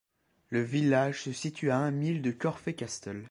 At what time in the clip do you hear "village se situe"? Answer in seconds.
0.63-1.69